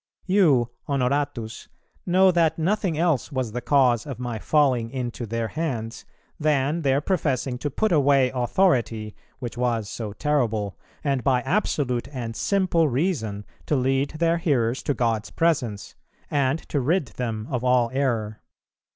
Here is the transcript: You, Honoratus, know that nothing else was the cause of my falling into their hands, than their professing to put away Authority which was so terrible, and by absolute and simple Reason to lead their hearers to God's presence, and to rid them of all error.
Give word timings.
You, 0.25 0.71
Honoratus, 0.87 1.67
know 2.07 2.31
that 2.31 2.57
nothing 2.57 2.97
else 2.97 3.31
was 3.31 3.51
the 3.51 3.61
cause 3.61 4.07
of 4.07 4.17
my 4.17 4.39
falling 4.39 4.89
into 4.89 5.27
their 5.27 5.49
hands, 5.49 6.05
than 6.39 6.81
their 6.81 7.01
professing 7.01 7.59
to 7.59 7.69
put 7.69 7.91
away 7.91 8.31
Authority 8.33 9.13
which 9.37 9.57
was 9.59 9.87
so 9.87 10.11
terrible, 10.13 10.75
and 11.03 11.23
by 11.23 11.41
absolute 11.41 12.07
and 12.11 12.35
simple 12.35 12.87
Reason 12.89 13.45
to 13.67 13.75
lead 13.75 14.13
their 14.17 14.39
hearers 14.39 14.81
to 14.81 14.95
God's 14.95 15.29
presence, 15.29 15.93
and 16.31 16.57
to 16.69 16.79
rid 16.79 17.09
them 17.09 17.47
of 17.51 17.63
all 17.63 17.91
error. 17.93 18.41